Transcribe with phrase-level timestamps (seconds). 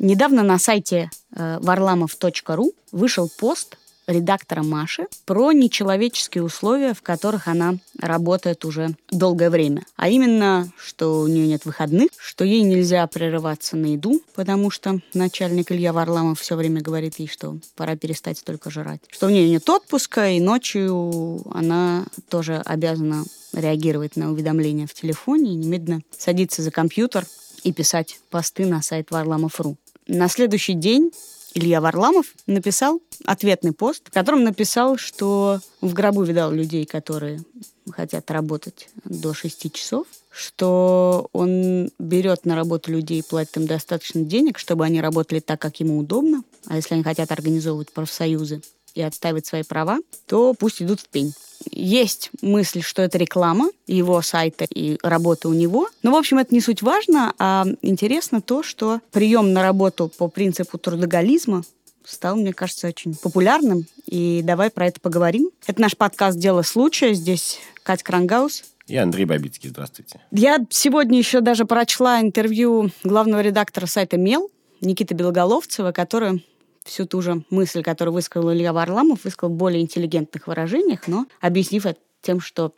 [0.00, 3.76] Недавно на сайте э, varlamov.ru вышел пост
[4.06, 9.84] редактора Маши про нечеловеческие условия, в которых она работает уже долгое время.
[9.96, 15.00] А именно, что у нее нет выходных, что ей нельзя прерываться на еду, потому что
[15.12, 19.02] начальник Илья Варламов все время говорит ей, что пора перестать только жрать.
[19.10, 25.52] Что у нее нет отпуска, и ночью она тоже обязана реагировать на уведомления в телефоне
[25.52, 27.26] и немедленно садиться за компьютер
[27.64, 29.76] и писать посты на сайт Варламов.ру.
[30.06, 31.10] На следующий день
[31.54, 37.42] Илья Варламов написал ответный пост, в котором написал, что в гробу видал людей, которые
[37.90, 44.58] хотят работать до 6 часов, что он берет на работу людей, платит им достаточно денег,
[44.58, 48.62] чтобы они работали так, как ему удобно, а если они хотят организовывать профсоюзы
[48.94, 51.34] и отстаивать свои права, то пусть идут в пень.
[51.70, 55.88] Есть мысль, что это реклама его сайта и работа у него.
[56.02, 60.28] Но, в общем, это не суть важно, а интересно то, что прием на работу по
[60.28, 61.62] принципу трудоголизма
[62.04, 63.86] стал, мне кажется, очень популярным.
[64.06, 65.50] И давай про это поговорим.
[65.66, 67.14] Это наш подкаст «Дело случая».
[67.14, 68.64] Здесь Катя Крангаус.
[68.86, 69.68] И Андрей Бабицкий.
[69.68, 70.20] Здравствуйте.
[70.32, 76.44] Я сегодня еще даже прочла интервью главного редактора сайта «Мел» Никиты Белоголовцева, который
[76.84, 81.86] всю ту же мысль, которую высказал Илья Варламов, высказал в более интеллигентных выражениях, но объяснив
[81.86, 82.74] это тем, что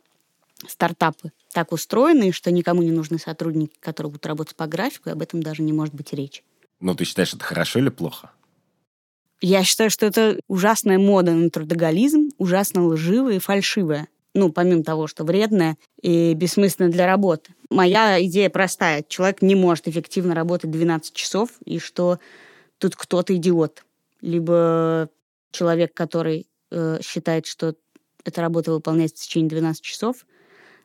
[0.67, 5.21] стартапы так устроены, что никому не нужны сотрудники, которые будут работать по графику, и об
[5.21, 6.43] этом даже не может быть речи.
[6.79, 8.31] Ну, ты считаешь, это хорошо или плохо?
[9.41, 14.07] Я считаю, что это ужасная мода на трудоголизм, ужасно лживая и фальшивая.
[14.33, 17.53] Ну, помимо того, что вредная и бессмысленная для работы.
[17.69, 19.03] Моя идея простая.
[19.07, 22.19] Человек не может эффективно работать 12 часов, и что
[22.79, 23.83] тут кто-то идиот
[24.23, 25.09] либо
[25.51, 27.75] человек, который э, считает, что
[28.23, 30.25] эта работа выполняется в течение 12 часов,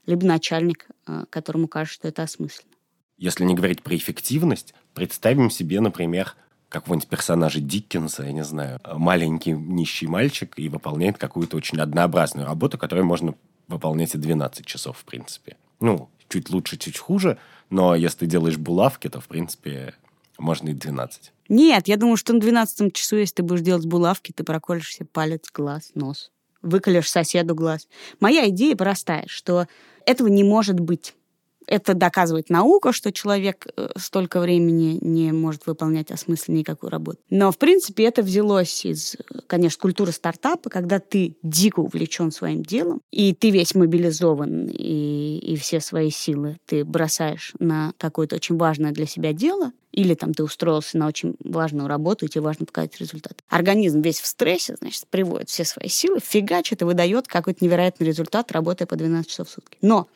[0.06, 2.74] либо начальник, э, которому кажется, что это осмысленно.
[3.16, 6.34] Если не говорить про эффективность, представим себе, например,
[6.68, 12.76] какого-нибудь персонажа Диккенса, я не знаю, маленький нищий мальчик и выполняет какую-то очень однообразную работу,
[12.76, 13.34] которую можно
[13.68, 15.56] выполнять и 12 часов, в принципе.
[15.80, 17.38] Ну, чуть лучше, чуть хуже,
[17.70, 19.94] но если ты делаешь булавки, то, в принципе,
[20.38, 21.32] можно и 12.
[21.48, 25.06] Нет, я думаю, что на 12 часу, если ты будешь делать булавки, ты проколешь себе
[25.06, 26.30] палец, глаз, нос.
[26.60, 27.88] Выколешь соседу глаз.
[28.20, 29.66] Моя идея простая, что
[30.04, 31.14] этого не может быть
[31.68, 37.18] это доказывает наука, что человек э, столько времени не может выполнять осмысленно никакую работу.
[37.28, 43.02] Но, в принципе, это взялось из, конечно, культуры стартапа, когда ты дико увлечен своим делом,
[43.10, 48.92] и ты весь мобилизован, и, и все свои силы ты бросаешь на какое-то очень важное
[48.92, 52.98] для себя дело, или там ты устроился на очень важную работу, и тебе важно показать
[52.98, 53.42] результат.
[53.48, 58.52] Организм весь в стрессе, значит, приводит все свои силы, фигачит и выдает какой-то невероятный результат,
[58.52, 59.76] работая по 12 часов в сутки.
[59.82, 60.08] Но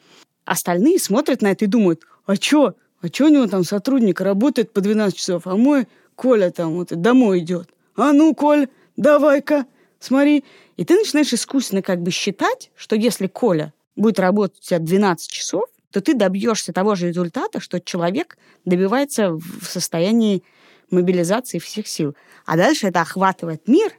[0.45, 2.75] Остальные смотрят на это и думают, а чё?
[3.01, 6.89] А чё у него там сотрудник работает по 12 часов, а мой Коля там вот
[6.89, 7.69] домой идет?
[7.97, 9.67] А ну, Коль, давай-ка,
[9.99, 10.45] смотри.
[10.77, 15.31] И ты начинаешь искусственно как бы считать, что если Коля будет работать у тебя 12
[15.31, 20.43] часов, то ты добьешься того же результата, что человек добивается в состоянии
[20.91, 22.17] мобилизации всех сил.
[22.47, 23.93] А дальше это охватывает мир.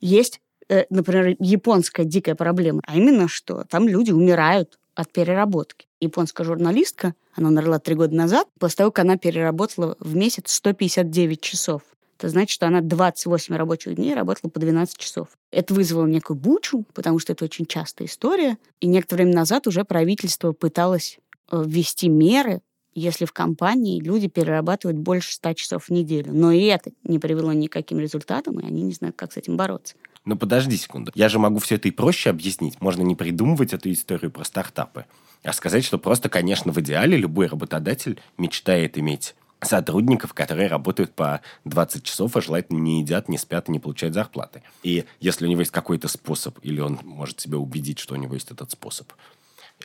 [0.00, 5.86] Есть, э, например, японская дикая проблема, а именно что там люди умирают от переработки.
[6.00, 11.40] Японская журналистка, она умерла три года назад, после того, как она переработала в месяц 159
[11.40, 11.82] часов.
[12.18, 15.28] Это значит, что она 28 рабочих дней работала по 12 часов.
[15.50, 18.58] Это вызвало некую бучу, потому что это очень частая история.
[18.80, 21.18] И некоторое время назад уже правительство пыталось
[21.50, 22.60] э, ввести меры,
[22.94, 26.32] если в компании люди перерабатывают больше 100 часов в неделю.
[26.32, 29.96] Но и это не привело никаким результатам, и они не знают, как с этим бороться.
[30.24, 31.10] Ну, подожди секунду.
[31.14, 32.80] Я же могу все это и проще объяснить.
[32.80, 35.06] Можно не придумывать эту историю про стартапы,
[35.42, 41.40] а сказать, что просто, конечно, в идеале любой работодатель мечтает иметь сотрудников, которые работают по
[41.64, 44.62] 20 часов, а желательно не едят, не спят и не получают зарплаты.
[44.82, 48.34] И если у него есть какой-то способ, или он может себя убедить, что у него
[48.34, 49.12] есть этот способ,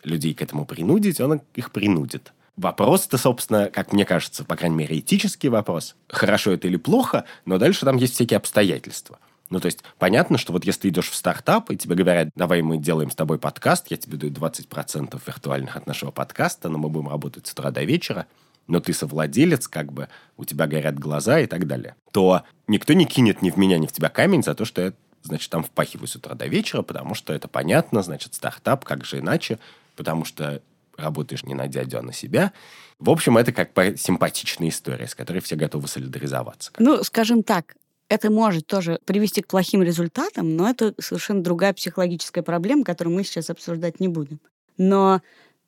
[0.04, 2.34] людей к этому принудить, он их принудит.
[2.56, 5.96] Вопрос-то, собственно, как мне кажется, по крайней мере, этический вопрос.
[6.08, 9.20] Хорошо это или плохо, но дальше там есть всякие обстоятельства.
[9.50, 12.62] Ну, то есть, понятно, что вот если ты идешь в стартап, и тебе говорят, давай
[12.62, 16.90] мы делаем с тобой подкаст, я тебе даю 20% виртуальных от нашего подкаста, но мы
[16.90, 18.28] будем работать с утра до вечера,
[18.68, 23.06] но ты совладелец, как бы, у тебя горят глаза и так далее, то никто не
[23.06, 26.08] кинет ни в меня, ни в тебя камень за то, что я, значит, там впахиваю
[26.08, 29.60] с утра до вечера, потому что это понятно, значит, стартап, как же иначе,
[29.96, 30.62] потому что
[30.98, 32.52] работаешь не на дядю, а на себя.
[33.00, 36.72] В общем, это как симпатичная история, с которой все готовы солидаризоваться.
[36.80, 37.76] Ну, скажем так,
[38.10, 43.24] это может тоже привести к плохим результатам, но это совершенно другая психологическая проблема, которую мы
[43.24, 44.40] сейчас обсуждать не будем.
[44.78, 45.22] Но,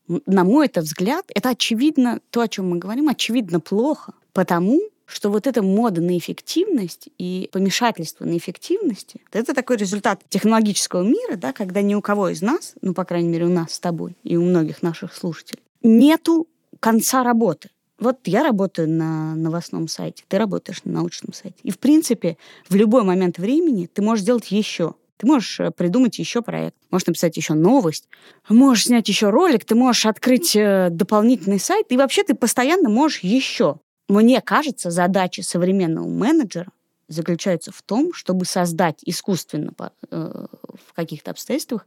[0.07, 5.29] на мой это взгляд, это очевидно, то, о чем мы говорим, очевидно плохо, потому что
[5.31, 11.51] вот эта мода на эффективность и помешательство на эффективности, это такой результат технологического мира, да,
[11.51, 14.37] когда ни у кого из нас, ну, по крайней мере, у нас с тобой и
[14.37, 16.47] у многих наших слушателей, нету
[16.79, 17.69] конца работы.
[17.99, 21.57] Вот я работаю на новостном сайте, ты работаешь на научном сайте.
[21.63, 22.37] И, в принципе,
[22.69, 24.95] в любой момент времени ты можешь сделать еще.
[25.17, 28.07] Ты можешь э, придумать еще проект, можешь написать еще новость,
[28.47, 33.19] можешь снять еще ролик, ты можешь открыть э, дополнительный сайт, и вообще ты постоянно можешь
[33.19, 33.79] еще.
[34.07, 36.71] Мне кажется, задача современного менеджера
[37.09, 39.73] заключается в том, чтобы создать искусственно
[40.09, 40.45] э,
[40.87, 41.85] в каких-то обстоятельствах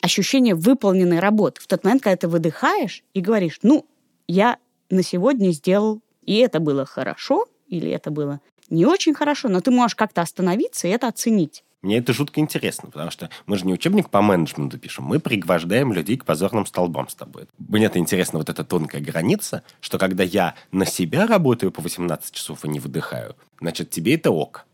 [0.00, 1.60] ощущение выполненной работы.
[1.60, 3.86] В тот момент, когда ты выдыхаешь и говоришь, ну,
[4.28, 4.58] я
[4.92, 8.40] на сегодня сделал, и это было хорошо, или это было
[8.70, 11.62] не очень хорошо, но ты можешь как-то остановиться и это оценить.
[11.82, 15.92] Мне это жутко интересно, потому что мы же не учебник по менеджменту пишем, мы пригвождаем
[15.92, 17.48] людей к позорным столбам с тобой.
[17.58, 22.32] Мне это интересно, вот эта тонкая граница, что когда я на себя работаю по 18
[22.32, 24.64] часов и не выдыхаю, значит, тебе это ок.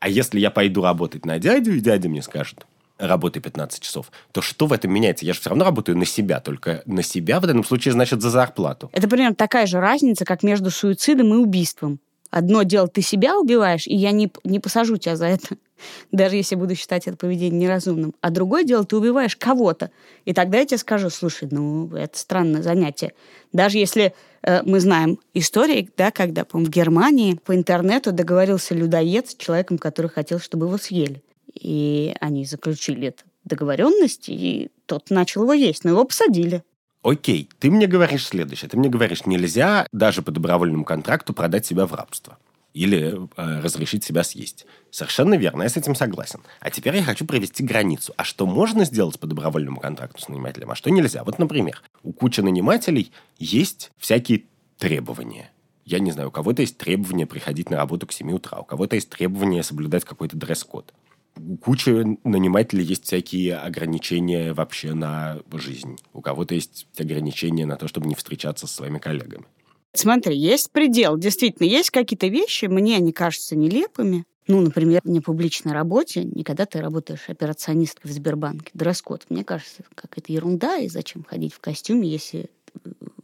[0.00, 2.66] А если я пойду работать на дядю, и дядя мне скажет,
[2.98, 5.24] работай 15 часов, то что в этом меняется?
[5.24, 8.30] Я же все равно работаю на себя, только на себя в данном случае значит за
[8.30, 8.90] зарплату.
[8.92, 12.00] Это примерно такая же разница, как между суицидом и убийством.
[12.30, 15.56] Одно дело, ты себя убиваешь, и я не, не посажу тебя за это,
[16.12, 18.14] даже если буду считать это поведение неразумным.
[18.20, 19.90] А другое дело, ты убиваешь кого-то.
[20.24, 23.12] И тогда я тебе скажу, слушай, ну, это странное занятие.
[23.52, 29.28] Даже если э, мы знаем истории, да, когда, по в Германии по интернету договорился людоед
[29.28, 31.22] с человеком, который хотел, чтобы его съели.
[31.54, 36.62] И они заключили эту договоренность, и тот начал его есть, но его посадили.
[37.02, 38.68] Окей, ты мне говоришь следующее.
[38.68, 42.38] Ты мне говоришь, нельзя даже по добровольному контракту продать себя в рабство
[42.72, 44.66] или э, разрешить себя съесть.
[44.90, 46.40] Совершенно верно, я с этим согласен.
[46.60, 48.12] А теперь я хочу провести границу.
[48.16, 51.22] А что можно сделать по добровольному контракту с нанимателем, а что нельзя?
[51.24, 54.44] Вот, например, у кучи нанимателей есть всякие
[54.78, 55.52] требования.
[55.84, 58.96] Я не знаю, у кого-то есть требование приходить на работу к 7 утра, у кого-то
[58.96, 60.92] есть требование соблюдать какой-то дресс-код
[61.36, 65.96] у кучи нанимателей есть всякие ограничения вообще на жизнь.
[66.12, 69.44] У кого-то есть ограничения на то, чтобы не встречаться со своими коллегами.
[69.92, 71.16] Смотри, есть предел.
[71.16, 74.24] Действительно, есть какие-то вещи, мне они кажутся нелепыми.
[74.46, 79.24] Ну, например, на публичной работе, не когда ты работаешь операционисткой в Сбербанке, дресс-код.
[79.30, 82.50] Мне кажется, как это ерунда, и зачем ходить в костюме, если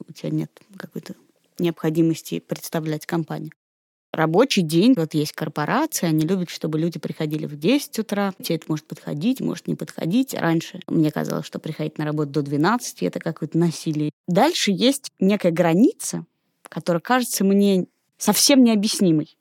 [0.08, 1.14] у тебя нет какой-то
[1.58, 3.52] необходимости представлять компанию
[4.12, 4.94] рабочий день.
[4.96, 8.32] Вот есть корпорации, они любят, чтобы люди приходили в 10 утра.
[8.42, 10.34] Тебе это может подходить, может не подходить.
[10.34, 14.10] Раньше мне казалось, что приходить на работу до 12— это какое-то насилие.
[14.26, 16.24] Дальше есть некая граница,
[16.62, 17.86] которая кажется мне
[18.18, 19.36] совсем необъяснимой.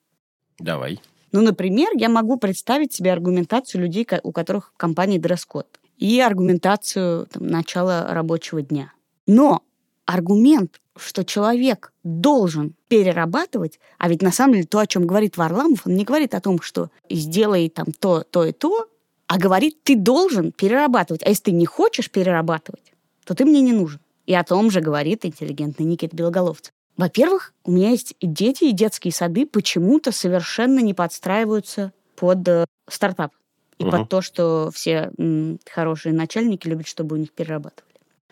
[0.57, 0.99] Давай.
[1.31, 5.67] Ну, например, я могу представить себе аргументацию людей, у которых в компании дресс-код,
[5.97, 8.93] и аргументацию там, начала рабочего дня.
[9.27, 9.63] Но
[10.05, 15.85] аргумент, что человек должен перерабатывать, а ведь на самом деле то, о чем говорит Варламов,
[15.85, 18.87] он не говорит о том, что сделай там то, то и то,
[19.27, 21.23] а говорит, ты должен перерабатывать.
[21.23, 22.93] А если ты не хочешь перерабатывать,
[23.25, 23.99] то ты мне не нужен.
[24.25, 26.73] И о том же говорит интеллигентный Никита Белоголовцев.
[26.97, 33.31] Во-первых, у меня есть дети, и детские сады почему-то совершенно не подстраиваются под э, стартап.
[33.77, 33.91] И угу.
[33.91, 37.88] под то, что все м, хорошие начальники любят, чтобы у них перерабатывали.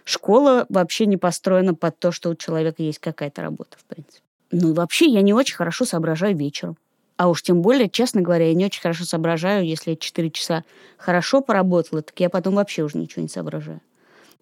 [0.07, 4.21] Школа вообще не построена под то, что у человека есть какая-то работа, в принципе.
[4.51, 6.77] Ну и вообще я не очень хорошо соображаю вечером.
[7.17, 10.63] А уж тем более, честно говоря, я не очень хорошо соображаю, если я 4 часа
[10.95, 13.81] хорошо поработала, так я потом вообще уже ничего не соображаю.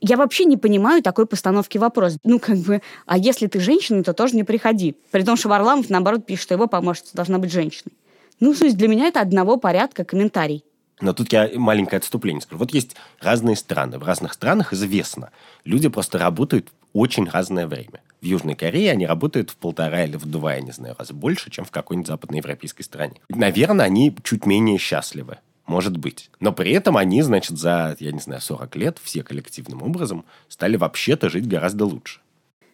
[0.02, 2.20] Я вообще не понимаю такой постановки вопроса.
[2.24, 4.96] Ну, как бы, а если ты женщина, то тоже не приходи.
[5.10, 7.94] При том, что Варламов, наоборот, пишет, что его помощница должна быть женщиной.
[8.40, 10.64] Ну, то есть для меня это одного порядка комментарий.
[11.02, 12.60] Но тут я маленькое отступление скажу.
[12.60, 14.00] Вот есть разные страны.
[14.00, 15.32] В разных странах известно.
[15.66, 18.02] Люди просто работают очень разное время.
[18.22, 21.52] В Южной Корее они работают в полтора или в два, я не знаю, раза больше,
[21.52, 23.16] чем в какой-нибудь западноевропейской стране.
[23.30, 25.40] Наверное, они чуть менее счастливы.
[25.68, 26.30] Может быть.
[26.40, 30.78] Но при этом они, значит, за, я не знаю, 40 лет все коллективным образом стали
[30.78, 32.22] вообще-то жить гораздо лучше.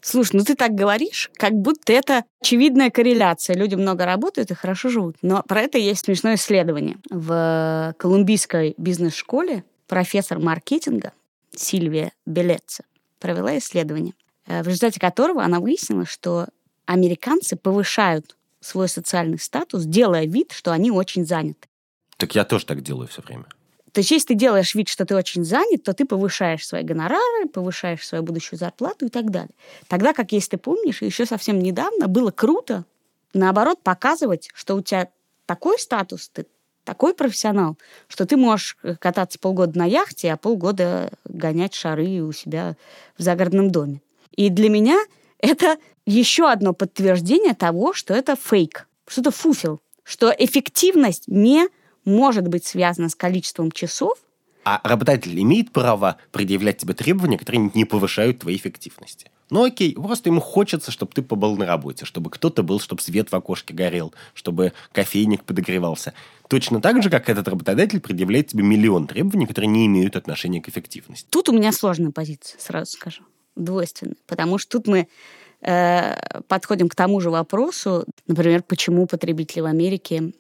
[0.02, 3.56] Слушай, ну ты так говоришь, как будто это очевидная корреляция.
[3.56, 5.18] Люди много работают и хорошо живут.
[5.22, 6.98] Но про это есть смешное исследование.
[7.10, 11.14] В колумбийской бизнес-школе профессор маркетинга
[11.56, 12.84] Сильвия Белеца
[13.20, 14.14] провела исследование,
[14.48, 16.48] э, в результате которого она выяснила, что
[16.86, 21.68] американцы повышают свой социальный статус, делая вид, что они очень заняты.
[22.18, 23.46] Так я тоже так делаю все время.
[23.94, 27.48] То есть, если ты делаешь вид, что ты очень занят, то ты повышаешь свои гонорары,
[27.52, 29.54] повышаешь свою будущую зарплату и так далее.
[29.88, 32.86] Тогда, как если ты помнишь, еще совсем недавно было круто,
[33.34, 35.10] наоборот, показывать, что у тебя
[35.46, 36.46] такой статус, ты
[36.86, 42.76] такой профессионал, что ты можешь кататься полгода на яхте, а полгода гонять шары у себя
[43.18, 44.02] в загородном доме.
[44.32, 45.00] И для меня
[45.40, 48.88] это еще одно подтверждение того, что это фейк.
[49.08, 51.68] что это фуфел, что эффективность не
[52.06, 54.18] может быть связана с количеством часов.
[54.64, 59.32] А работодатель имеет право предъявлять тебе требования, которые не повышают твоей эффективности.
[59.52, 63.32] Ну окей, просто ему хочется, чтобы ты побыл на работе, чтобы кто-то был, чтобы свет
[63.32, 66.14] в окошке горел, чтобы кофейник подогревался.
[66.48, 70.70] Точно так же, как этот работодатель предъявляет тебе миллион требований, которые не имеют отношения к
[70.70, 71.28] эффективности.
[71.30, 73.24] Тут у меня сложная позиция, сразу скажу,
[73.58, 74.16] двойственная.
[74.26, 75.10] Потому что тут мы
[75.62, 80.32] э, подходим к тому же вопросу, например, почему потребители в Америке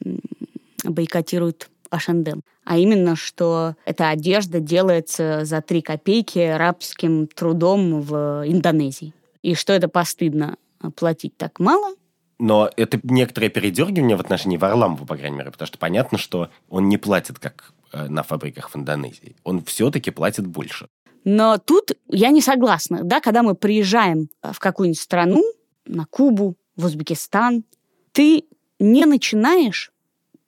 [0.83, 2.41] бойкотируют H&M.
[2.63, 9.13] А именно, что эта одежда делается за три копейки рабским трудом в Индонезии.
[9.41, 10.57] И что это постыдно
[10.95, 11.95] платить так мало,
[12.41, 16.89] но это некоторое передергивание в отношении Варламова, по крайней мере, потому что понятно, что он
[16.89, 19.35] не платит, как э, на фабриках в Индонезии.
[19.43, 20.88] Он все-таки платит больше.
[21.23, 23.03] Но тут я не согласна.
[23.03, 25.43] Да, когда мы приезжаем в какую-нибудь страну,
[25.85, 27.63] на Кубу, в Узбекистан,
[28.11, 28.45] ты
[28.79, 29.90] не начинаешь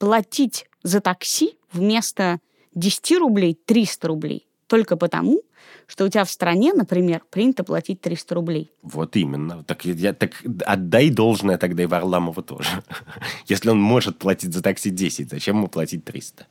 [0.03, 2.41] платить за такси вместо
[2.75, 4.47] 10 рублей 300 рублей.
[4.67, 5.43] Только потому,
[5.87, 8.71] что у тебя в стране, например, принято платить 300 рублей.
[8.81, 9.63] Вот именно.
[9.63, 12.83] Так, я, так отдай должное тогда и Варламову тоже.
[13.47, 16.47] Если он может платить за такси 10, зачем ему платить 300?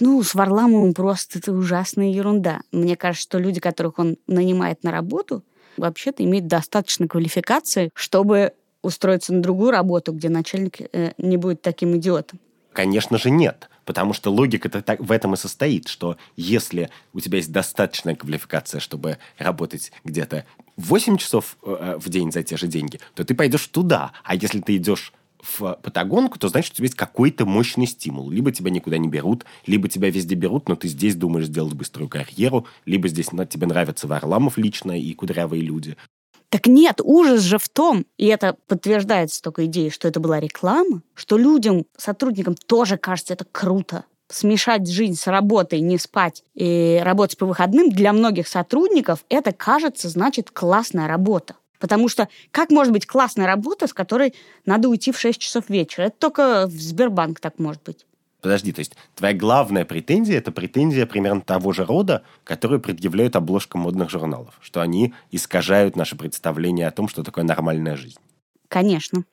[0.00, 2.62] Ну, с Варламовым просто это ужасная ерунда.
[2.72, 5.44] Мне кажется, что люди, которых он нанимает на работу,
[5.76, 11.94] вообще-то имеют достаточно квалификации, чтобы устроиться на другую работу, где начальник э, не будет таким
[11.98, 12.38] идиотом.
[12.74, 17.20] Конечно же нет, потому что логика -то так, в этом и состоит, что если у
[17.20, 20.44] тебя есть достаточная квалификация, чтобы работать где-то
[20.76, 24.10] 8 часов э, в день за те же деньги, то ты пойдешь туда.
[24.24, 28.28] А если ты идешь в патагонку, то значит, у тебя есть какой-то мощный стимул.
[28.28, 32.08] Либо тебя никуда не берут, либо тебя везде берут, но ты здесь думаешь сделать быструю
[32.08, 35.96] карьеру, либо здесь ну, тебе нравится Варламов лично и кудрявые люди.
[36.54, 41.02] Так нет, ужас же в том, и это подтверждается только идеей, что это была реклама,
[41.14, 44.04] что людям, сотрудникам тоже кажется это круто.
[44.28, 50.08] Смешать жизнь с работой, не спать и работать по выходным для многих сотрудников это кажется
[50.08, 51.56] значит классная работа.
[51.80, 54.32] Потому что как может быть классная работа, с которой
[54.64, 56.04] надо уйти в 6 часов вечера?
[56.04, 58.06] Это только в Сбербанк так может быть.
[58.44, 63.80] Подожди, то есть твоя главная претензия– это претензия примерно того же рода, которую предъявляют обложкам
[63.80, 68.18] модных журналов, что они искажают наше представление о том, что такое нормальная жизнь.
[68.68, 69.24] Конечно.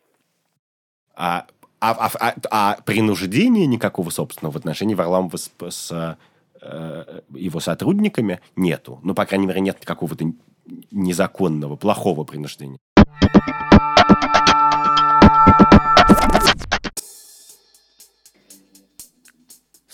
[1.14, 1.46] А,
[1.82, 6.18] а, а, а, а принуждения никакого собственного в отношении Варламова с, с
[6.62, 9.02] э, его сотрудниками нету.
[9.04, 10.32] Ну, по крайней мере, нет какого-то
[10.90, 12.78] незаконного, плохого принуждения.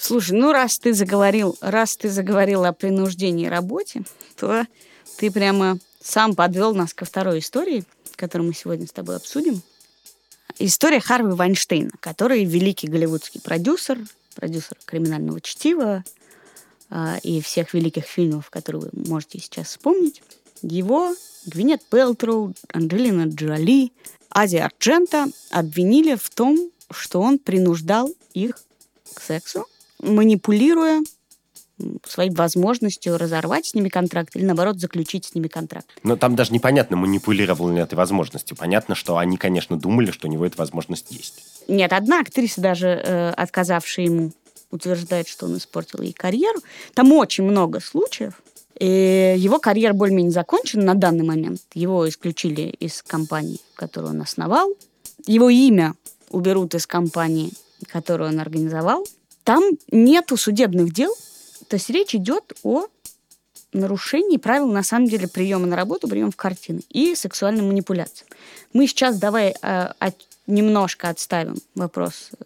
[0.08, 4.04] Слушай, ну раз ты заговорил, раз ты заговорил о принуждении работе,
[4.38, 4.66] то
[5.18, 7.84] ты прямо сам подвел нас ко второй истории,
[8.16, 9.62] которую мы сегодня с тобой обсудим.
[10.60, 14.00] История Харви Вайнштейна, который великий голливудский продюсер,
[14.34, 16.06] продюсер криминального чтива
[16.90, 20.24] э, и всех великих фильмов, которые вы можете сейчас вспомнить.
[20.62, 21.14] Его
[21.48, 23.92] Гвинет Пелтроу, Анджелина Джоли,
[24.30, 28.58] Ази Арджента обвинили в том, что он принуждал их
[29.14, 29.66] к сексу
[30.02, 31.04] манипулируя
[32.08, 35.88] своей возможностью разорвать с ними контракт или, наоборот, заключить с ними контракт.
[36.04, 38.58] Но там даже непонятно, манипулировал ли этой возможностью.
[38.58, 41.44] Понятно, что они, конечно, думали, что у него эта возможность есть.
[41.68, 44.32] Нет, одна актриса даже, э, отказавшая ему,
[44.72, 46.62] утверждает, что он испортил ей карьеру.
[46.94, 48.42] Там очень много случаев.
[48.80, 51.62] И его карьера более-менее закончена на данный момент.
[51.74, 54.72] Его исключили из компании, которую он основал.
[55.26, 55.96] Его имя
[56.30, 57.52] уберут из компании,
[57.88, 59.06] которую он организовал.
[59.48, 59.64] Там
[59.94, 61.16] нету судебных дел,
[61.70, 62.88] то есть речь идет о
[63.72, 68.26] нарушении правил, на самом деле, приема на работу, приема в картины и сексуальной манипуляции.
[68.74, 70.16] Мы сейчас давай э, от,
[70.48, 72.44] немножко отставим вопрос э,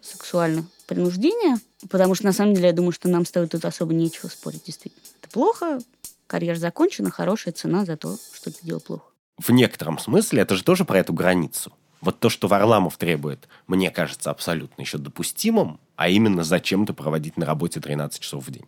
[0.00, 1.58] сексуального принуждения,
[1.90, 5.02] потому что, на самом деле, я думаю, что нам стоит тут особо нечего спорить, действительно.
[5.20, 5.80] Это плохо,
[6.28, 9.06] карьера закончена, хорошая цена за то, что ты делал плохо.
[9.36, 11.72] В некотором смысле это же тоже про эту границу.
[12.00, 17.46] Вот то, что Варламов требует, мне кажется абсолютно еще допустимым, а именно зачем-то проводить на
[17.46, 18.66] работе 13 часов в день.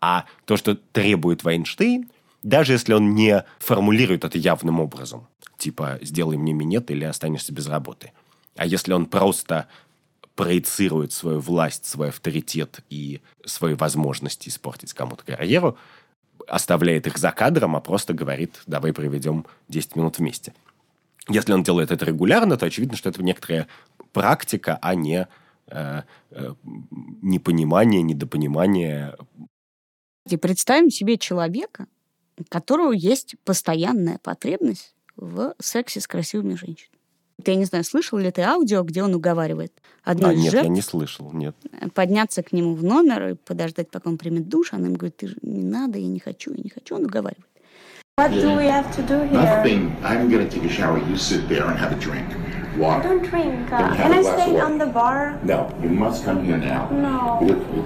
[0.00, 2.08] А то, что требует Вайнштейн,
[2.42, 7.66] даже если он не формулирует это явным образом, типа «сделай мне минет или останешься без
[7.66, 8.12] работы»,
[8.56, 9.66] а если он просто
[10.34, 15.76] проецирует свою власть, свой авторитет и свои возможности испортить кому-то карьеру,
[16.46, 20.54] оставляет их за кадром, а просто говорит «давай проведем 10 минут вместе».
[21.28, 23.66] Если он делает это регулярно, то очевидно, что это некоторая
[24.12, 25.28] практика, а не
[27.22, 29.16] непонимание, недопонимание.
[30.28, 31.86] И представим себе человека,
[32.38, 36.98] у которого есть постоянная потребность в сексе с красивыми женщинами.
[37.42, 39.72] Ты, я не знаю, слышал ли ты аудио, где он уговаривает
[40.02, 41.54] одну а, из нет, жертв я не слышал, нет.
[41.94, 44.72] подняться к нему в номер и подождать, пока он примет душ.
[44.72, 46.96] Она ему говорит, ты же не надо, я не хочу, я не хочу.
[46.96, 47.46] Он уговаривает.
[48.18, 49.32] What do we have to do here?
[49.32, 49.94] Nothing.
[50.02, 50.98] I'm going to take a shower.
[50.98, 52.26] You sit there and have a drink.
[52.78, 53.08] I Water.
[53.08, 53.72] don't drink.
[53.72, 55.38] Uh, can I stay on the bar?
[55.42, 56.88] No, you must come here now.
[56.90, 57.46] No.
[57.46, 57.84] You-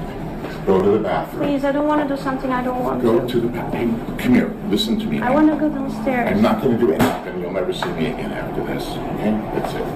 [0.66, 1.42] Go to the bathroom.
[1.42, 3.26] Please, I don't want to do something I don't want Go to.
[3.26, 3.99] to the bathroom.
[4.18, 4.50] Come here.
[4.70, 5.20] Listen to me.
[5.20, 6.28] I want to go downstairs.
[6.30, 7.40] I'm not going to do anything.
[7.42, 8.84] You'll never see me again after this.
[9.14, 9.32] Okay?
[9.54, 9.87] That's it.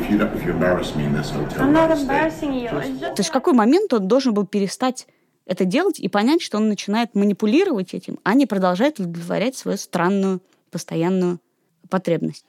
[0.00, 2.02] If you don't, if you embarrass me in this hotel, I'm not I'll stay.
[2.02, 2.68] embarrassing you.
[2.70, 5.06] It's just То есть в какой момент он должен был перестать
[5.46, 10.40] это делать и понять, что он начинает манипулировать этим, а не продолжает удовлетворять свою странную,
[10.70, 11.40] постоянную
[11.88, 12.44] потребность.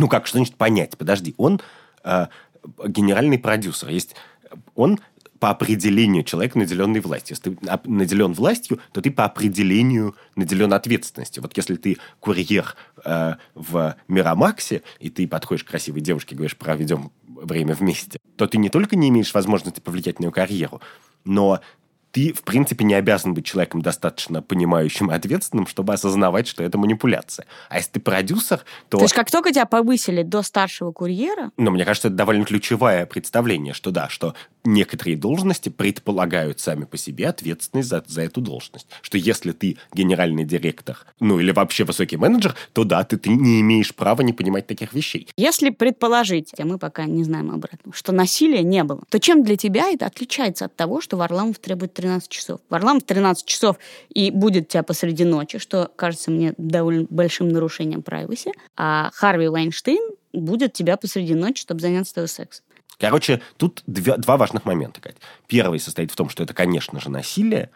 [0.00, 0.96] Ну как, что значит понять?
[0.96, 1.60] Подожди, он
[2.04, 2.28] э,
[2.86, 3.90] генеральный продюсер.
[3.90, 4.16] Есть
[4.74, 4.98] он
[5.38, 7.36] по определению человек, наделенный властью.
[7.36, 11.42] Если ты наделен властью, то ты по определению наделен ответственностью.
[11.42, 16.56] Вот если ты курьер э, в Мирамаксе, и ты подходишь к красивой девушке и говоришь,
[16.56, 20.80] проведем время вместе, то ты не только не имеешь возможности повлиять на ее карьеру,
[21.24, 21.60] но
[22.12, 26.78] ты, в принципе, не обязан быть человеком достаточно понимающим и ответственным, чтобы осознавать, что это
[26.78, 27.46] манипуляция.
[27.68, 28.98] А если ты продюсер, то...
[28.98, 33.06] То есть как только тебя повысили до старшего курьера, Но мне кажется, это довольно ключевое
[33.06, 38.86] представление, что да, что некоторые должности предполагают сами по себе ответственность за, за эту должность.
[39.02, 43.60] Что если ты генеральный директор, ну или вообще высокий менеджер, то да, ты, ты не
[43.60, 45.28] имеешь права не понимать таких вещей.
[45.36, 49.44] если предположить, а мы пока не знаем об этом, что насилия не было, то чем
[49.44, 52.60] для тебя это отличается от того, что Варламов требует 13 часов?
[52.70, 53.76] Варламов 13 часов
[54.08, 60.14] и будет тебя посреди ночи, что кажется мне довольно большим нарушением privacy, а Харви Вайнштейн
[60.32, 62.64] будет тебя посреди ночи, чтобы заняться твоим сексом.
[62.98, 65.16] Короче, тут две- два важных момента, Кать.
[65.46, 67.70] Первый состоит в том, что это, конечно же, насилие.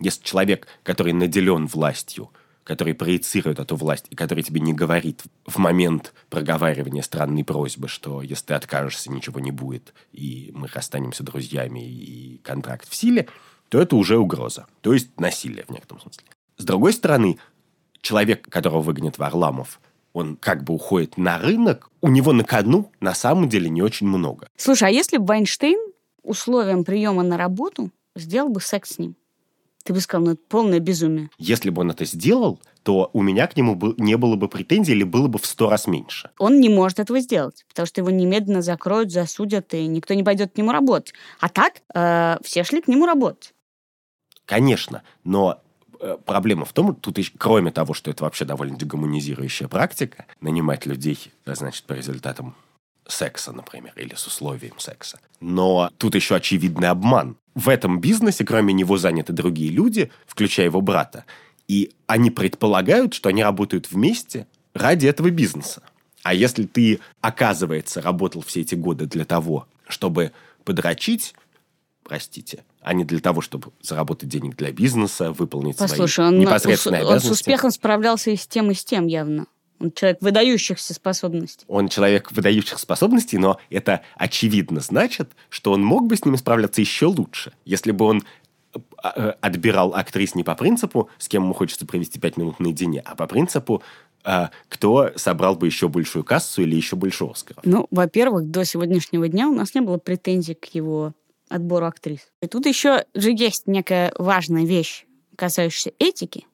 [0.00, 2.30] Если человек, который наделен властью,
[2.68, 8.20] который проецирует эту власть и который тебе не говорит в момент проговаривания странной просьбы, что
[8.20, 13.26] если ты откажешься, ничего не будет, и мы расстанемся друзьями, и контракт в силе,
[13.68, 14.66] то это уже угроза.
[14.80, 16.24] То есть насилие в некотором смысле.
[16.56, 17.38] С другой стороны,
[18.00, 19.80] человек, которого выгонит Варламов,
[20.12, 24.06] он как бы уходит на рынок, у него на кону на самом деле не очень
[24.08, 24.48] много.
[24.56, 25.78] Слушай, а если бы Вайнштейн
[26.22, 29.14] условием приема на работу сделал бы секс с ним?
[29.84, 31.30] Ты бы сказал, ну это полное безумие.
[31.38, 34.92] Если бы он это сделал, то у меня к нему был- не было бы претензий
[34.92, 36.30] или было бы в сто раз меньше.
[36.38, 40.52] Он не может этого сделать, потому что его немедленно закроют, засудят, и никто не пойдет
[40.52, 41.14] к нему работать.
[41.40, 43.54] А так э, все шли к нему работать.
[44.48, 45.60] Конечно, но
[46.00, 50.86] э, проблема в том, тут еще, кроме того, что это вообще довольно дегуманизирующая практика, нанимать
[50.86, 52.54] людей, да, значит, по результатам
[53.06, 55.20] секса, например, или с условием секса.
[55.40, 57.36] Но тут еще очевидный обман.
[57.54, 61.26] В этом бизнесе, кроме него, заняты другие люди, включая его брата.
[61.66, 65.82] И они предполагают, что они работают вместе ради этого бизнеса.
[66.22, 70.32] А если ты, оказывается, работал все эти годы для того, чтобы
[70.64, 71.34] подрочить,
[72.02, 77.02] простите, а не для того, чтобы заработать денег для бизнеса, выполнить Послушай, свои он, непосредственные
[77.02, 77.42] он с обязанности.
[77.42, 79.46] успехом справлялся и с тем, и с тем явно.
[79.80, 81.64] Он человек выдающихся способностей.
[81.68, 86.80] Он человек выдающих способностей, но это очевидно значит, что он мог бы с ними справляться
[86.80, 88.24] еще лучше, если бы он
[88.74, 88.78] э,
[89.14, 93.14] э, отбирал актрис не по принципу, с кем ему хочется провести пять минут наедине, а
[93.14, 93.82] по принципу,
[94.24, 97.62] э, кто собрал бы еще большую кассу или еще больше Оскаров.
[97.64, 101.12] Ну, во-первых, до сегодняшнего дня у нас не было претензий к его
[101.48, 102.20] отбору актрис.
[102.42, 105.06] И тут еще же есть некая важная вещь,
[105.36, 106.46] касающаяся этики,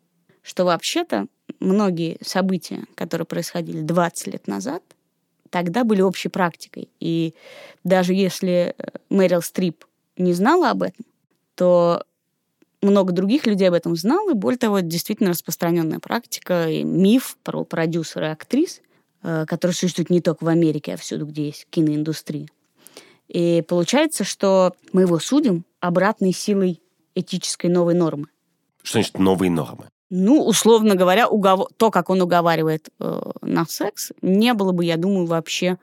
[0.42, 1.26] что вообще-то
[1.61, 4.83] многие события, которые происходили 20 лет назад,
[5.50, 6.88] тогда были общей практикой.
[7.00, 7.35] И
[7.85, 9.85] даже если э, Мэрил Стрип
[10.16, 11.04] не знала об этом,
[11.54, 12.04] то
[12.83, 17.38] много других людей об этом знало, и более того, это действительно распространенная практика и миф
[17.42, 18.83] про продюсера и актрис,
[19.22, 22.48] э, который существует не только в Америке, а всюду, где есть киноиндустрия.
[23.28, 26.80] И получается, что мы его судим обратной силой
[27.14, 28.26] этической новой нормы.
[28.82, 29.88] Что значит новые нормы?
[30.10, 34.96] Ну, условно говоря, угов- то, как он уговаривает э, на секс, не было бы, я
[34.96, 35.78] думаю, вообще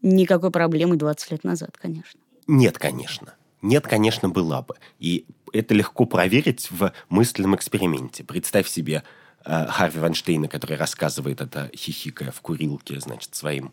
[0.00, 2.20] никакой проблемы 20 лет назад, конечно.
[2.46, 3.34] Нет, конечно.
[3.62, 4.76] Нет, конечно, была бы.
[4.98, 8.22] И это легко проверить в мысленном эксперименте.
[8.22, 9.02] Представь себе
[9.44, 13.72] э, Харви Ванштейна, который рассказывает это, хихикая в курилке, значит, своим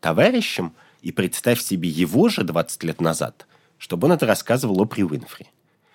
[0.00, 0.74] товарищам,
[1.04, 5.46] и представь себе его же 20 лет назад, чтобы он это рассказывал о При Уинфри.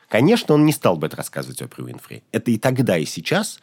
[0.07, 2.23] Конечно, он не стал бы это рассказывать о При Уинфри.
[2.31, 3.59] Это и тогда, и сейчас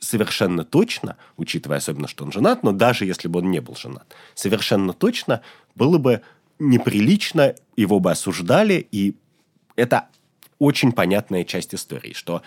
[0.00, 4.14] совершенно точно, учитывая особенно, что он женат, но даже если бы он не был женат,
[4.34, 5.42] совершенно точно
[5.76, 6.22] было бы
[6.58, 9.14] неприлично, его бы осуждали, и
[9.76, 10.08] это
[10.58, 12.42] очень понятная часть истории, что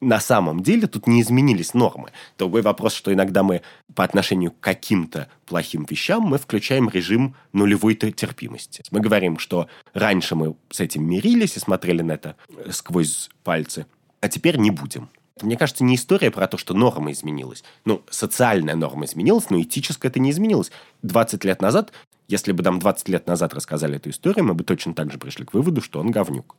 [0.00, 2.10] на самом деле тут не изменились нормы.
[2.38, 3.62] Другой вопрос, что иногда мы
[3.94, 8.82] по отношению к каким-то плохим вещам мы включаем режим нулевой терпимости.
[8.90, 12.36] Мы говорим, что раньше мы с этим мирились и смотрели на это
[12.70, 13.86] сквозь пальцы,
[14.20, 15.08] а теперь не будем.
[15.42, 17.62] Мне кажется, не история про то, что норма изменилась.
[17.84, 20.70] Ну, социальная норма изменилась, но этическая это не изменилось.
[21.02, 21.92] 20 лет назад,
[22.26, 25.44] если бы нам 20 лет назад рассказали эту историю, мы бы точно так же пришли
[25.44, 26.56] к выводу, что он говнюк.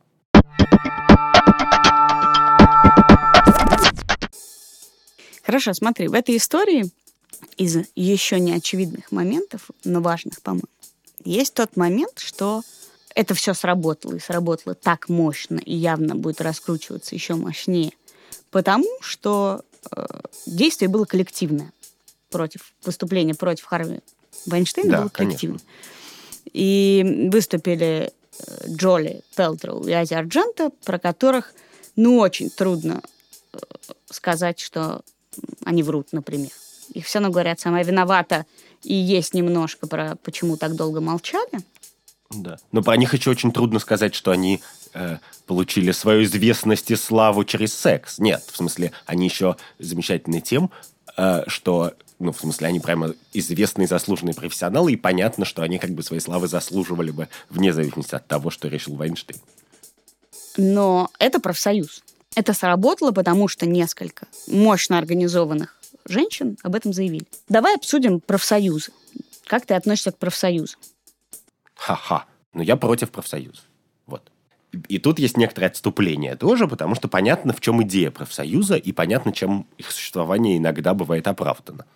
[5.47, 6.91] Хорошо, смотри, в этой истории
[7.55, 10.67] из еще неочевидных моментов, но важных, по-моему,
[11.23, 12.63] есть тот момент, что
[13.15, 17.93] это все сработало, и сработало так мощно, и явно будет раскручиваться еще мощнее,
[18.51, 20.05] потому что э,
[20.45, 21.71] действие было коллективное
[22.29, 24.01] против выступления против Харви
[24.47, 25.61] Вайнштейна Да, было коллективное.
[25.61, 26.51] конечно.
[26.51, 31.53] И выступили э, Джоли Пелтроу и Ази Арджента, про которых,
[31.95, 33.01] ну, очень трудно
[33.53, 33.57] э,
[34.11, 35.05] сказать, что
[35.63, 36.51] они врут, например.
[36.93, 38.45] Их все равно говорят, сама виновата,
[38.83, 41.61] и есть немножко про почему так долго молчали.
[42.29, 42.57] Да.
[42.71, 44.61] Но про них еще очень трудно сказать, что они
[44.93, 48.19] э, получили свою известность и славу через секс.
[48.19, 50.69] Нет, в смысле, они еще замечательны тем,
[51.15, 55.91] э, что, ну, в смысле, они прямо известные, заслуженные профессионалы, и понятно, что они как
[55.91, 59.39] бы своей славы заслуживали бы вне зависимости от того, что решил Вайнштейн.
[60.57, 62.03] Но это профсоюз.
[62.37, 67.25] Это сработало, потому что несколько мощно организованных женщин об этом заявили.
[67.49, 68.91] Давай обсудим профсоюзы.
[69.47, 70.79] Как ты относишься к профсоюзам?
[71.73, 72.25] Ха-ха.
[72.53, 73.61] Но я против профсоюза.
[74.05, 74.31] Вот.
[74.87, 79.33] И тут есть некоторое отступление тоже, потому что понятно, в чем идея профсоюза, и понятно,
[79.33, 81.87] чем их существование иногда бывает оправдано.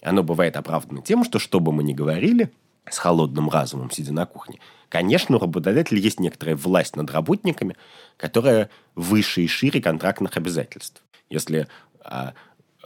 [0.00, 2.52] Оно бывает оправдано тем, что, что бы мы ни говорили,
[2.90, 7.76] с холодным разумом, сидя на кухне, конечно, у работодателя есть некоторая власть над работниками,
[8.16, 11.02] которая выше и шире контрактных обязательств.
[11.30, 11.68] Если
[12.02, 12.34] а,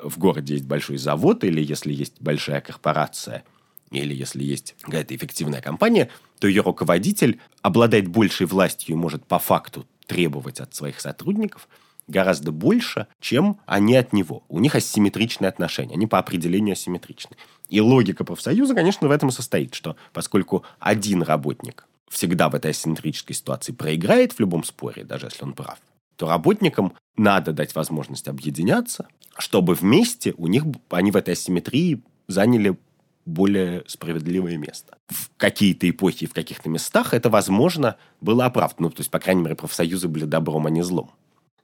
[0.02, 3.44] в городе есть большой завод, или если есть большая корпорация,
[3.90, 9.38] или если есть какая-то эффективная компания, то ее руководитель обладает большей властью и может по
[9.38, 11.68] факту требовать от своих сотрудников
[12.08, 14.44] гораздо больше, чем они от него.
[14.48, 17.36] У них асимметричные отношения, они по определению асимметричны.
[17.68, 22.72] И логика профсоюза, конечно, в этом и состоит, что поскольку один работник всегда в этой
[22.72, 25.78] асимметрической ситуации проиграет в любом споре, даже если он прав,
[26.16, 32.76] то работникам надо дать возможность объединяться, чтобы вместе у них они в этой асимметрии заняли
[33.24, 34.98] более справедливое место.
[35.08, 38.88] В какие-то эпохи, в каких-то местах это, возможно, было оправдано.
[38.88, 41.10] Ну, то есть, по крайней мере, профсоюзы были добром, а не злом.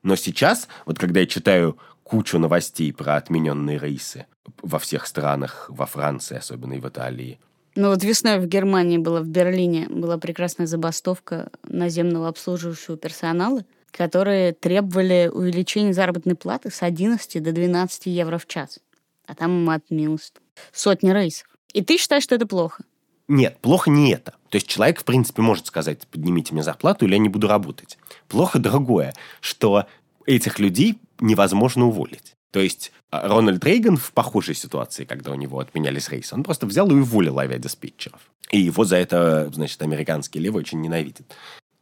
[0.03, 4.27] Но сейчас, вот когда я читаю кучу новостей про отмененные рейсы
[4.63, 7.39] во всех странах, во Франции, особенно и в Италии,
[7.75, 14.53] Ну вот весной в Германии была, в Берлине была прекрасная забастовка наземного обслуживающего персонала, которые
[14.53, 18.81] требовали увеличения заработной платы с 11 до 12 евро в час.
[19.27, 20.33] А там отменилось
[20.73, 21.47] сотни рейсов.
[21.75, 22.85] И ты считаешь, что это плохо?
[23.29, 24.33] Нет, плохо не это.
[24.49, 27.99] То есть человек, в принципе, может сказать, поднимите мне зарплату, или я не буду работать.
[28.27, 29.87] Плохо другое, что
[30.25, 32.35] этих людей невозможно уволить.
[32.51, 36.67] То есть а, Рональд Рейган в похожей ситуации, когда у него отменялись рейсы, он просто
[36.67, 38.21] взял и уволил авиадиспетчеров.
[38.51, 41.27] И его за это, значит, американские левые очень ненавидят.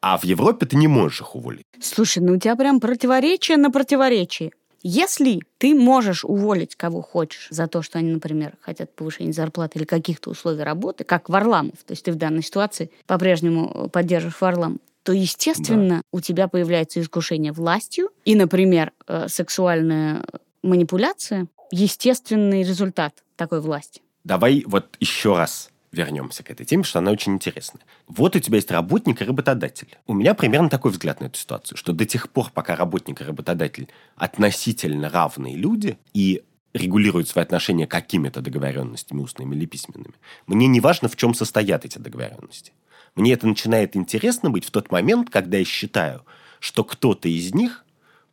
[0.01, 1.65] А в Европе ты не можешь их уволить.
[1.81, 4.51] Слушай, ну у тебя прям противоречие на противоречие.
[4.89, 9.85] Если ты можешь уволить кого хочешь за то, что они, например, хотят повышения зарплаты или
[9.85, 15.11] каких-то условий работы, как Варламов, то есть ты в данной ситуации по-прежнему поддерживаешь Варламов, то,
[15.11, 20.25] естественно, у тебя появляется искушение властью и, например, э, сексуальная
[20.63, 24.03] манипуляция– естественный результат такой власти.
[24.23, 27.83] Давай вот еще раз вернемся к этой теме, что она очень интересная.
[28.07, 29.97] Вот у тебя есть работник и работодатель.
[30.07, 33.25] У меня примерно такой взгляд на эту ситуацию, что до тех пор, пока работник и
[33.25, 40.15] работодатель относительно равные люди и регулируют свои отношения какими-то договоренностями, устными или письменными,
[40.47, 42.73] мне не важно, в чем состоят эти договоренности.
[43.15, 46.23] Мне это начинает интересно быть в тот момент, когда я считаю,
[46.61, 47.85] что кто-то из них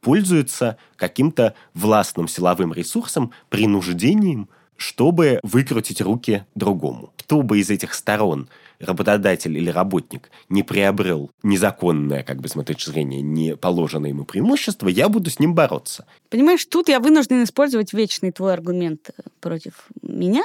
[0.02, 4.50] пользуется каким-то властным силовым ресурсом, принуждением,
[4.84, 7.14] чтобы выкрутить руки другому.
[7.18, 12.68] Кто бы из этих сторон, работодатель или работник, не приобрел незаконное, как бы с моей
[12.68, 16.06] точки зрения, не положенное ему преимущество, я буду с ним бороться.
[16.30, 20.44] Понимаешь, тут я вынужден использовать вечный твой аргумент э, против меня,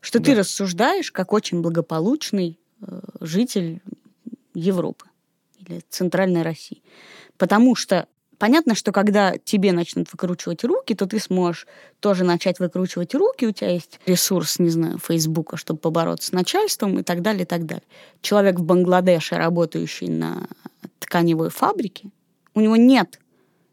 [0.00, 0.40] что ты Да.
[0.40, 3.80] рассуждаешь как очень благополучный э, житель
[4.54, 5.06] Европы
[5.58, 6.80] или Центральной России.
[7.38, 8.06] Потому что
[8.44, 11.66] понятно, что когда тебе начнут выкручивать руки, то ты сможешь
[11.98, 16.98] тоже начать выкручивать руки, у тебя есть ресурс, не знаю, Фейсбука, чтобы побороться с начальством
[16.98, 17.86] и так далее, и так далее.
[18.20, 20.46] Человек в Бангладеше, работающий на
[20.98, 22.10] тканевой фабрике,
[22.52, 23.18] у него нет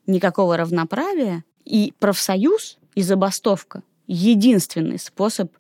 [0.08, 5.52] никакого равноправия, и профсоюз и забастовка— единственный способ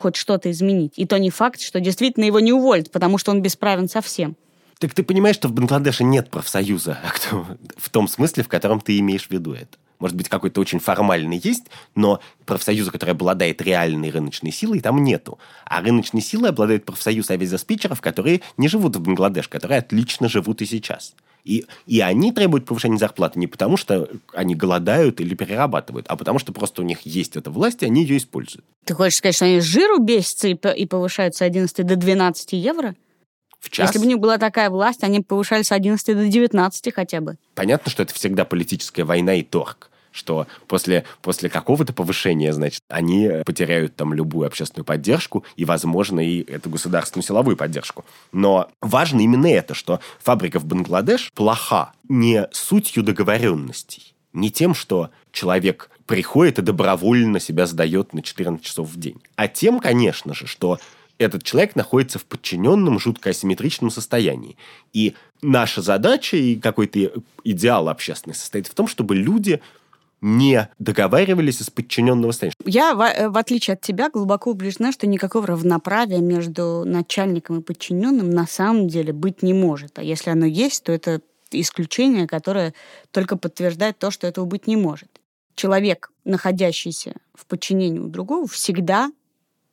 [0.00, 0.94] хоть что-то изменить.
[0.96, 4.34] И то не факт, что действительно его не уволят, потому что он бесправен совсем.
[4.78, 7.36] Так ты понимаешь, что в Бангладеше нет профсоюза, а
[7.76, 9.76] в том смысле, в котором ты имеешь в виду это.
[9.98, 11.64] Может быть, какой-то очень формальный есть,
[11.96, 15.40] но профсоюза, который обладает реальной рыночной силой, там нету.
[15.64, 20.66] А рыночной силой обладает профсоюз авиадиспетчеров, которые не живут в Бангладеш, которые отлично живут и
[20.66, 21.14] сейчас.
[21.44, 26.38] И, и они требуют повышения зарплаты не потому, что они голодают или перерабатывают, а потому
[26.38, 28.64] что просто у них есть эта власть, и они ее используют.
[28.84, 32.52] Ты хочешь сказать, что они с жиру бесятся и, и повышают с 11 до 12
[32.52, 32.94] евро?
[33.60, 36.28] В час Если бы у них была такая власть, они бы повышали с 11 до
[36.28, 37.36] 19 хотя бы.
[37.54, 43.30] понятно, что это всегда политическая война и торг что после, после какого-то повышения, значит, они
[43.44, 48.04] потеряют там любую общественную поддержку и, возможно, и эту государственную силовую поддержку.
[48.32, 55.10] Но важно именно это, что фабрика в Бангладеш плоха не сутью договоренностей, не тем, что
[55.30, 60.46] человек приходит и добровольно себя сдает на 14 часов в день, а тем, конечно же,
[60.46, 60.78] что
[61.18, 64.56] этот человек находится в подчиненном, жутко асимметричном состоянии.
[64.92, 69.60] И наша задача и какой-то идеал общественный состоит в том, чтобы люди
[70.20, 72.54] не договаривались из подчиненного состояния.
[72.64, 77.62] Я, в, э, в отличие от тебя, глубоко убеждена, что никакого равноправия между начальником и
[77.62, 79.98] подчиненным на самом деле быть не может.
[79.98, 81.20] А если оно есть, то это
[81.52, 82.74] исключение, которое
[83.12, 85.08] только подтверждает то, что этого быть не может.
[85.54, 89.10] Человек, находящийся в подчинении у другого, всегда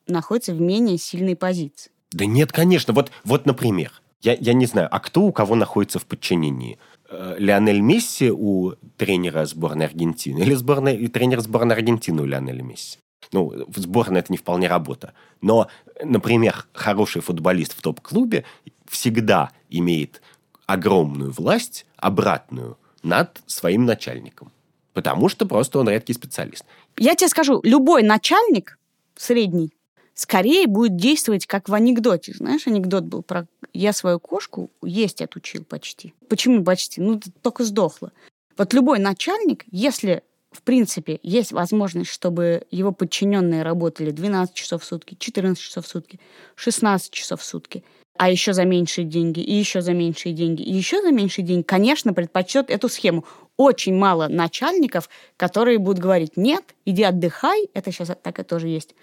[0.07, 1.91] находится в менее сильной позиции.
[2.11, 2.93] Да нет, конечно.
[2.93, 3.91] Вот, вот например,
[4.21, 6.79] я, я не знаю, а кто у кого находится в подчинении?
[7.09, 12.97] Э, Лионель Месси у тренера сборной Аргентины или сборной, тренер сборной Аргентины у Лионеля Месси?
[13.31, 15.13] Ну, в сборной это не вполне работа.
[15.41, 15.67] Но,
[16.03, 18.45] например, хороший футболист в топ-клубе
[18.87, 20.21] всегда имеет
[20.67, 24.51] огромную власть, обратную, над своим начальником.
[24.93, 26.63] Потому что просто он редкий специалист.
[26.97, 28.79] Я тебе скажу, любой начальник
[29.15, 29.74] средний
[30.15, 32.33] скорее будет действовать как в анекдоте.
[32.33, 36.13] Знаешь, анекдот был про «я свою кошку есть отучил почти».
[36.27, 37.01] Почему почти?
[37.01, 38.11] Ну, только сдохла.
[38.57, 44.85] Вот любой начальник, если в принципе есть возможность, чтобы его подчиненные работали 12 часов в
[44.85, 46.19] сутки, 14 часов в сутки,
[46.55, 47.83] 16 часов в сутки,
[48.17, 51.63] а еще за меньшие деньги, и еще за меньшие деньги, и еще за меньшие деньги,
[51.63, 53.25] конечно, предпочтет эту схему.
[53.57, 58.95] Очень мало начальников, которые будут говорить, нет, иди отдыхай, это сейчас так и тоже есть,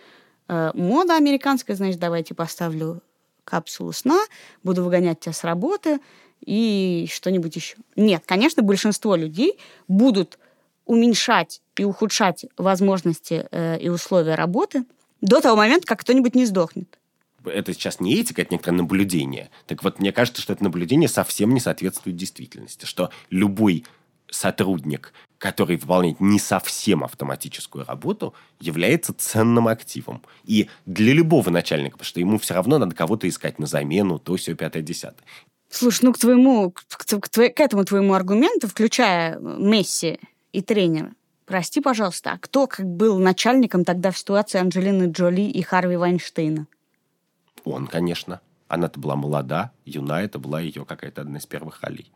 [0.48, 3.02] мода американская, значит, давайте поставлю
[3.44, 4.20] капсулу сна,
[4.62, 6.00] буду выгонять тебя с работы
[6.40, 7.76] и что-нибудь еще.
[7.96, 10.38] Нет, конечно, большинство людей будут
[10.84, 14.84] уменьшать и ухудшать возможности э, и условия работы
[15.20, 16.98] до того момента, как кто-нибудь не сдохнет.
[17.44, 19.50] Это сейчас не этика, это некоторое наблюдение.
[19.66, 23.84] Так вот, мне кажется, что это наблюдение совсем не соответствует действительности, что любой
[24.34, 30.22] сотрудник, который выполняет не совсем автоматическую работу, является ценным активом.
[30.44, 34.36] И для любого начальника, потому что ему все равно надо кого-то искать на замену, то
[34.36, 35.24] все пятое, десятое.
[35.68, 40.20] Слушай, ну к твоему, к, к, к, этому твоему аргументу, включая Месси
[40.52, 41.12] и тренера,
[41.46, 46.66] прости, пожалуйста, а кто как был начальником тогда в ситуации Анджелины Джоли и Харви Вайнштейна?
[47.64, 48.40] Он, конечно.
[48.68, 52.10] Она-то была молода, юна, это была ее какая-то одна из первых ролей.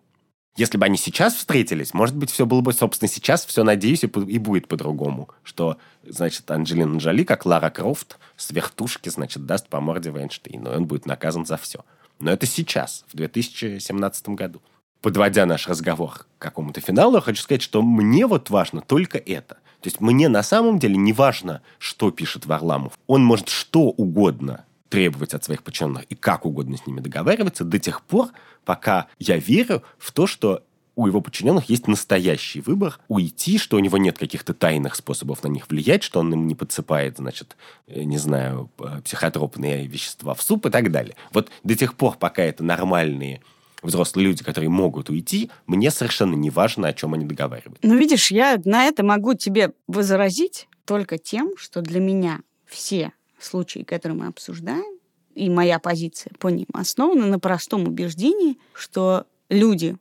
[0.57, 4.39] Если бы они сейчас встретились, может быть, все было бы, собственно, сейчас все, надеюсь, и,
[4.39, 5.29] будет по-другому.
[5.43, 10.77] Что, значит, Анджелина Джоли, как Лара Крофт, с вертушки, значит, даст по морде Вайнштейну, и
[10.77, 11.85] он будет наказан за все.
[12.19, 14.63] Но это сейчас, в 2017 году.
[15.03, 19.57] Подводя наш разговор к какому-то финалу, я хочу сказать, что мне вот важно только это.
[19.83, 22.95] То есть мне на самом деле не важно, что пишет Варламов.
[23.07, 27.79] Он может что угодно требовать от своих подчиненных и как угодно с ними договариваться до
[27.79, 28.29] тех пор,
[28.65, 30.63] пока я верю в то, что
[30.95, 35.49] у его подчиненных есть настоящий выбор уйти, что у него нет каких-то тайных способов на
[35.49, 38.71] них влиять, что он им не подсыпает, значит, не знаю,
[39.05, 41.15] психотропные вещества в суп и так далее.
[41.33, 43.43] Вот до тех пор, пока это нормальные
[43.83, 47.87] взрослые люди, которые могут уйти, мне совершенно не важно, о чем они договариваются.
[47.87, 53.81] Ну, видишь, я на это могу тебе возразить только тем, что для меня все случаи,
[53.81, 54.99] которые мы обсуждаем,
[55.35, 59.97] и моя позиция по ним основана на простом убеждении, что люди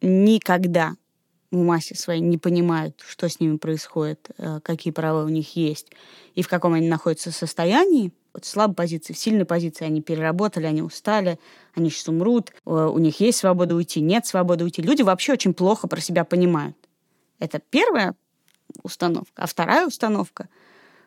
[0.00, 0.96] никогда
[1.50, 4.30] в массе своей не понимают, что с ними происходит,
[4.62, 5.90] какие права у них есть
[6.34, 8.12] и в каком они находятся состоянии.
[8.34, 11.38] Вот в слабой позиции, в сильной позиции они переработали, они устали,
[11.74, 14.82] они сейчас умрут, у них есть свобода уйти, нет свободы уйти.
[14.82, 16.76] Люди вообще очень плохо про себя понимают.
[17.38, 18.14] Это первая
[18.82, 19.32] установка.
[19.36, 20.48] А вторая установка,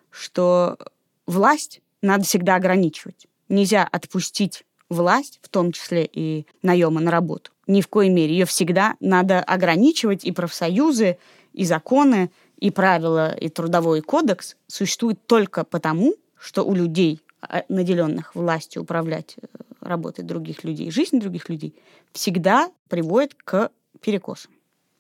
[0.10, 0.78] что
[1.26, 3.28] власть надо всегда ограничивать.
[3.50, 7.52] Нельзя отпустить власть, в том числе и наема на работу.
[7.68, 8.34] Ни в коей мере.
[8.34, 11.18] Ее всегда надо ограничивать, и профсоюзы,
[11.54, 18.36] и законы, и правила, и трудовой кодекс существуют только потому, что у людей, а, наделенных
[18.36, 19.48] властью управлять э,
[19.80, 21.76] работой других людей, жизнь других людей,
[22.12, 24.52] всегда приводит к перекосам.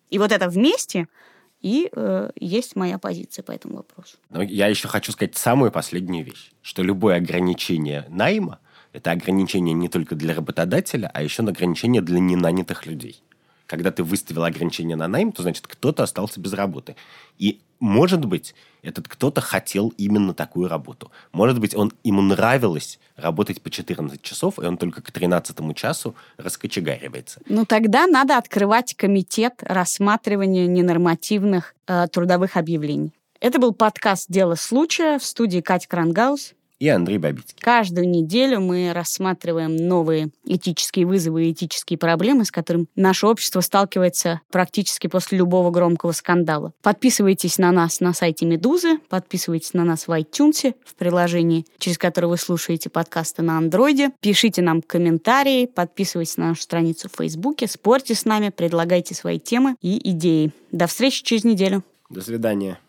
[0.09, 1.07] И вот это вместе
[1.61, 4.17] и э, есть моя позиция по этому вопросу.
[4.29, 8.59] Но я еще хочу сказать самую последнюю вещь, что любое ограничение найма–
[8.93, 13.21] это ограничение не только для работодателя, а еще ограничение для ненанятых людей.
[13.71, 16.97] Когда ты выставил ограничение на найм, то значит кто-то остался без работы.
[17.37, 21.09] И может быть, этот кто-то хотел именно такую работу.
[21.31, 26.15] Может быть, он, ему нравилось работать по 14 часов, и он только к 13 часу
[26.35, 27.39] раскочегаривается.
[27.47, 33.13] Ну, тогда надо открывать комитет рассматривания ненормативных э, трудовых объявлений.
[33.39, 37.59] Это был подкаст «Дело случая» в студии Катя Крангаус и Андрей Бабицкий.
[37.59, 44.41] Каждую неделю мы рассматриваем новые этические вызовы и этические проблемы, с которыми наше общество сталкивается
[44.51, 46.73] практически после любого громкого скандала.
[46.81, 52.29] Подписывайтесь на нас на сайте Медузы, подписывайтесь на нас в iTunes, в приложении, через которое
[52.29, 54.09] вы слушаете подкасты на андроиде.
[54.19, 59.75] Пишите нам комментарии, подписывайтесь на нашу страницу в Фейсбуке, спорьте с нами, предлагайте свои темы
[59.83, 60.51] и идеи.
[60.71, 61.83] До встречи через неделю.
[62.09, 62.79] До свидания.